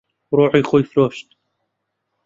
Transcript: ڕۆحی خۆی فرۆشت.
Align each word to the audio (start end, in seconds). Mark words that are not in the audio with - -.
ڕۆحی 0.37 0.61
خۆی 0.69 0.83
فرۆشت. 0.89 1.27